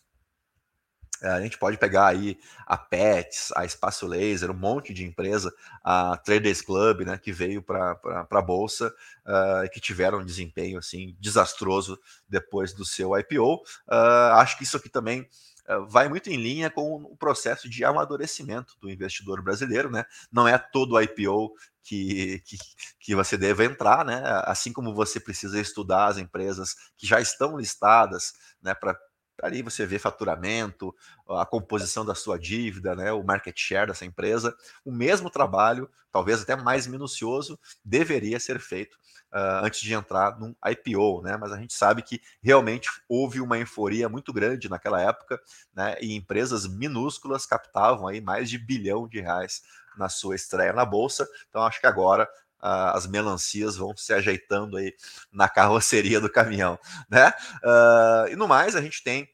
Uh, 1.21 1.27
a 1.27 1.41
gente 1.41 1.57
pode 1.57 1.77
pegar 1.77 2.07
aí 2.07 2.37
a 2.65 2.77
Pets, 2.77 3.51
a 3.55 3.65
Espaço 3.65 4.07
Laser, 4.07 4.51
um 4.51 4.57
monte 4.57 4.93
de 4.93 5.05
empresa, 5.05 5.53
a 5.83 6.17
Traders 6.17 6.61
Club, 6.61 7.01
né, 7.01 7.17
que 7.17 7.31
veio 7.31 7.61
para 7.61 7.99
a 8.29 8.41
bolsa 8.41 8.93
uh, 9.25 9.63
e 9.65 9.69
que 9.69 9.79
tiveram 9.79 10.19
um 10.19 10.25
desempenho 10.25 10.79
assim 10.79 11.15
desastroso 11.19 11.99
depois 12.27 12.73
do 12.73 12.85
seu 12.85 13.17
IPO. 13.17 13.61
acho 14.33 14.57
que 14.57 14.63
isso 14.63 14.77
aqui 14.77 14.89
também 14.89 15.27
vai 15.87 16.09
muito 16.09 16.29
em 16.29 16.37
linha 16.37 16.69
com 16.69 16.95
o 16.95 17.15
processo 17.15 17.69
de 17.69 17.83
amadurecimento 17.83 18.73
do 18.79 18.89
investidor 18.89 19.41
brasileiro, 19.41 19.89
né? 19.91 20.03
Não 20.31 20.47
é 20.47 20.57
todo 20.57 20.99
IPO 20.99 21.53
que, 21.83 22.41
que, 22.45 22.57
que 22.99 23.15
você 23.15 23.37
deve 23.37 23.65
entrar, 23.65 24.03
né? 24.05 24.21
Assim 24.45 24.73
como 24.73 24.93
você 24.93 25.19
precisa 25.19 25.59
estudar 25.59 26.07
as 26.07 26.17
empresas 26.17 26.75
que 26.97 27.05
já 27.07 27.19
estão 27.21 27.57
listadas, 27.57 28.33
né? 28.61 28.73
Para 28.73 28.97
ali 29.41 29.61
você 29.61 29.85
vê 29.85 29.99
faturamento, 29.99 30.95
a 31.29 31.45
composição 31.45 32.05
da 32.05 32.15
sua 32.15 32.37
dívida, 32.37 32.95
né, 32.95 33.11
o 33.11 33.23
market 33.23 33.57
share 33.57 33.87
dessa 33.87 34.05
empresa. 34.05 34.55
O 34.83 34.91
mesmo 34.91 35.29
trabalho, 35.29 35.89
talvez 36.11 36.41
até 36.41 36.55
mais 36.55 36.87
minucioso, 36.87 37.59
deveria 37.83 38.39
ser 38.39 38.59
feito 38.59 38.95
uh, 39.33 39.63
antes 39.63 39.81
de 39.81 39.93
entrar 39.93 40.39
num 40.39 40.55
IPO, 40.65 41.21
né? 41.21 41.37
Mas 41.37 41.51
a 41.51 41.57
gente 41.57 41.73
sabe 41.73 42.01
que 42.01 42.21
realmente 42.41 42.89
houve 43.07 43.41
uma 43.41 43.57
euforia 43.57 44.09
muito 44.09 44.33
grande 44.33 44.69
naquela 44.69 45.01
época, 45.01 45.39
né? 45.73 45.95
E 46.01 46.15
empresas 46.15 46.67
minúsculas 46.67 47.45
captavam 47.45 48.07
aí 48.07 48.21
mais 48.21 48.49
de 48.49 48.57
bilhão 48.57 49.07
de 49.07 49.19
reais 49.21 49.61
na 49.97 50.09
sua 50.09 50.35
estreia 50.35 50.73
na 50.73 50.85
bolsa. 50.85 51.27
Então 51.49 51.63
acho 51.63 51.79
que 51.79 51.87
agora 51.87 52.27
uh, 52.61 52.95
as 52.95 53.07
melancias 53.07 53.75
vão 53.75 53.95
se 53.95 54.13
ajeitando 54.13 54.77
aí 54.77 54.93
na 55.31 55.49
carroceria 55.49 56.19
do 56.19 56.29
caminhão, 56.29 56.79
né? 57.09 57.33
Uh, 57.63 58.31
e 58.31 58.35
no 58.35 58.47
mais 58.47 58.75
a 58.75 58.81
gente 58.81 59.03
tem 59.03 59.27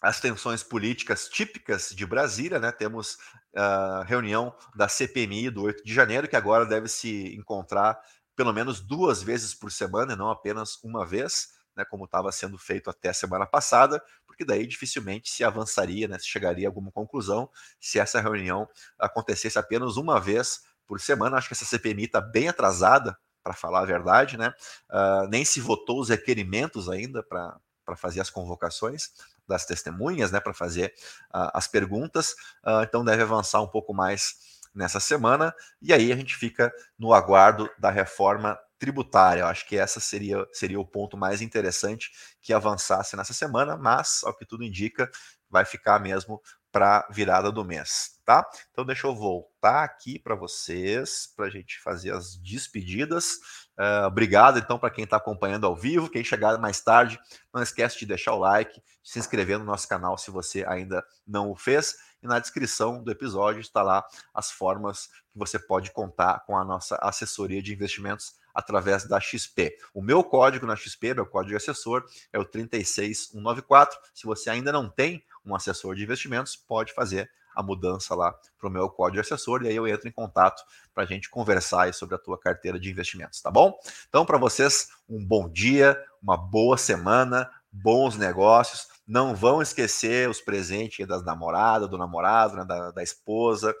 as 0.00 0.20
tensões 0.20 0.64
políticas 0.64 1.28
típicas 1.28 1.90
de 1.90 2.04
Brasília, 2.04 2.58
né? 2.58 2.72
Temos 2.72 3.14
uh, 3.54 4.02
reunião 4.04 4.54
da 4.74 4.88
CPMI 4.88 5.50
do 5.50 5.62
8 5.62 5.84
de 5.84 5.94
janeiro, 5.94 6.28
que 6.28 6.36
agora 6.36 6.66
deve 6.66 6.88
se 6.88 7.34
encontrar 7.36 8.00
pelo 8.34 8.52
menos 8.52 8.80
duas 8.80 9.22
vezes 9.22 9.54
por 9.54 9.70
semana, 9.70 10.14
e 10.14 10.16
não 10.16 10.30
apenas 10.30 10.82
uma 10.82 11.06
vez 11.06 11.50
né, 11.76 11.84
como 11.84 12.04
estava 12.04 12.30
sendo 12.32 12.58
feito 12.58 12.90
até 12.90 13.10
a 13.10 13.14
semana 13.14 13.46
passada, 13.46 14.02
porque 14.26 14.44
daí 14.44 14.66
dificilmente 14.66 15.30
se 15.30 15.44
avançaria, 15.44 16.08
né, 16.08 16.18
se 16.18 16.26
chegaria 16.26 16.66
a 16.66 16.70
alguma 16.70 16.90
conclusão 16.90 17.48
se 17.80 17.98
essa 17.98 18.20
reunião 18.20 18.68
acontecesse 18.98 19.58
apenas 19.58 19.96
uma 19.96 20.20
vez 20.20 20.62
por 20.92 21.00
semana. 21.00 21.38
Acho 21.38 21.48
que 21.48 21.54
essa 21.54 21.64
CPMI 21.64 22.04
está 22.04 22.20
bem 22.20 22.48
atrasada, 22.48 23.16
para 23.42 23.54
falar 23.54 23.80
a 23.80 23.86
verdade, 23.86 24.36
né? 24.36 24.52
Uh, 24.90 25.26
nem 25.30 25.42
se 25.42 25.58
votou 25.58 25.98
os 25.98 26.10
requerimentos 26.10 26.86
ainda 26.86 27.22
para 27.22 27.58
fazer 27.96 28.20
as 28.20 28.28
convocações 28.28 29.08
das 29.48 29.64
testemunhas, 29.64 30.30
né, 30.30 30.38
para 30.38 30.52
fazer 30.52 30.92
uh, 31.34 31.48
as 31.54 31.66
perguntas, 31.66 32.32
uh, 32.62 32.82
então 32.82 33.02
deve 33.02 33.22
avançar 33.22 33.62
um 33.62 33.66
pouco 33.66 33.94
mais 33.94 34.60
nessa 34.74 35.00
semana, 35.00 35.54
e 35.80 35.94
aí 35.94 36.12
a 36.12 36.16
gente 36.16 36.36
fica 36.36 36.70
no 36.98 37.14
aguardo 37.14 37.70
da 37.78 37.90
reforma 37.90 38.58
tributária. 38.82 39.42
Eu 39.42 39.46
acho 39.46 39.64
que 39.68 39.78
essa 39.78 40.00
seria, 40.00 40.44
seria 40.52 40.80
o 40.80 40.84
ponto 40.84 41.16
mais 41.16 41.40
interessante 41.40 42.10
que 42.40 42.52
avançasse 42.52 43.14
nessa 43.16 43.32
semana, 43.32 43.76
mas, 43.76 44.22
ao 44.24 44.36
que 44.36 44.44
tudo 44.44 44.64
indica, 44.64 45.08
vai 45.48 45.64
ficar 45.64 46.00
mesmo 46.00 46.42
para 46.72 47.06
virada 47.08 47.52
do 47.52 47.64
mês, 47.64 48.18
tá? 48.24 48.44
Então 48.72 48.84
deixa 48.84 49.06
eu 49.06 49.14
voltar 49.14 49.84
aqui 49.84 50.18
para 50.18 50.34
vocês, 50.34 51.32
para 51.36 51.46
a 51.46 51.50
gente 51.50 51.78
fazer 51.80 52.10
as 52.10 52.34
despedidas. 52.36 53.34
Uh, 53.78 54.06
obrigado 54.06 54.58
então 54.58 54.80
para 54.80 54.90
quem 54.90 55.04
está 55.04 55.18
acompanhando 55.18 55.64
ao 55.64 55.76
vivo, 55.76 56.10
quem 56.10 56.24
chegar 56.24 56.58
mais 56.58 56.80
tarde, 56.80 57.20
não 57.54 57.62
esquece 57.62 58.00
de 58.00 58.06
deixar 58.06 58.32
o 58.32 58.38
like, 58.38 58.80
de 58.80 59.10
se 59.10 59.20
inscrever 59.20 59.60
no 59.60 59.64
nosso 59.64 59.86
canal 59.86 60.18
se 60.18 60.30
você 60.32 60.64
ainda 60.66 61.04
não 61.24 61.52
o 61.52 61.56
fez. 61.56 61.94
E 62.20 62.26
na 62.26 62.40
descrição 62.40 63.00
do 63.00 63.12
episódio 63.12 63.60
está 63.60 63.82
lá 63.82 64.04
as 64.34 64.50
formas 64.50 65.06
que 65.06 65.38
você 65.38 65.56
pode 65.56 65.92
contar 65.92 66.40
com 66.46 66.56
a 66.56 66.64
nossa 66.64 66.96
assessoria 67.00 67.62
de 67.62 67.72
investimentos 67.72 68.41
através 68.54 69.04
da 69.04 69.20
XP. 69.20 69.76
O 69.94 70.02
meu 70.02 70.22
código 70.22 70.66
na 70.66 70.76
XP, 70.76 71.14
meu 71.14 71.26
código 71.26 71.56
assessor, 71.56 72.04
é 72.32 72.38
o 72.38 72.44
36194. 72.44 73.98
Se 74.14 74.26
você 74.26 74.50
ainda 74.50 74.72
não 74.72 74.88
tem 74.88 75.24
um 75.44 75.54
assessor 75.54 75.94
de 75.94 76.02
investimentos, 76.02 76.56
pode 76.56 76.92
fazer 76.92 77.30
a 77.54 77.62
mudança 77.62 78.14
lá 78.14 78.34
para 78.58 78.68
o 78.68 78.72
meu 78.72 78.88
código 78.88 79.20
assessor 79.20 79.62
e 79.62 79.68
aí 79.68 79.76
eu 79.76 79.86
entro 79.86 80.08
em 80.08 80.12
contato 80.12 80.62
para 80.94 81.04
a 81.04 81.06
gente 81.06 81.28
conversar 81.28 81.92
sobre 81.92 82.14
a 82.14 82.18
tua 82.18 82.38
carteira 82.38 82.78
de 82.78 82.90
investimentos, 82.90 83.40
tá 83.40 83.50
bom? 83.50 83.78
Então, 84.08 84.24
para 84.24 84.38
vocês, 84.38 84.88
um 85.08 85.24
bom 85.24 85.48
dia, 85.48 86.02
uma 86.22 86.36
boa 86.36 86.76
semana, 86.76 87.50
bons 87.70 88.16
negócios. 88.16 88.88
Não 89.06 89.34
vão 89.34 89.60
esquecer 89.60 90.28
os 90.28 90.40
presentes 90.40 91.06
das 91.06 91.24
namoradas, 91.24 91.88
do 91.88 91.98
namorado, 91.98 92.56
né, 92.56 92.64
da, 92.64 92.90
da 92.90 93.02
esposa, 93.02 93.74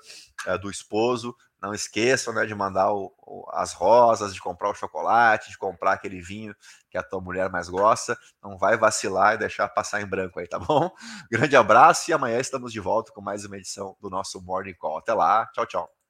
é, 0.46 0.58
do 0.58 0.70
esposo. 0.70 1.34
Não 1.62 1.72
esqueçam 1.72 2.34
né, 2.34 2.44
de 2.44 2.54
mandar 2.54 2.92
o, 2.92 3.14
o, 3.18 3.48
as 3.52 3.72
rosas, 3.72 4.34
de 4.34 4.40
comprar 4.40 4.68
o 4.70 4.74
chocolate, 4.74 5.50
de 5.50 5.56
comprar 5.56 5.92
aquele 5.92 6.20
vinho 6.20 6.54
que 6.90 6.98
a 6.98 7.02
tua 7.04 7.20
mulher 7.20 7.48
mais 7.48 7.68
gosta. 7.68 8.18
Não 8.42 8.58
vai 8.58 8.76
vacilar 8.76 9.34
e 9.34 9.38
deixar 9.38 9.68
passar 9.68 10.02
em 10.02 10.06
branco 10.06 10.40
aí, 10.40 10.48
tá 10.48 10.58
bom? 10.58 10.90
Grande 11.30 11.54
abraço 11.54 12.10
e 12.10 12.14
amanhã 12.14 12.38
estamos 12.40 12.72
de 12.72 12.80
volta 12.80 13.12
com 13.12 13.20
mais 13.20 13.44
uma 13.44 13.56
edição 13.56 13.96
do 14.00 14.10
nosso 14.10 14.42
Morning 14.42 14.74
Call. 14.74 14.98
Até 14.98 15.14
lá, 15.14 15.46
tchau, 15.54 15.66
tchau. 15.66 16.01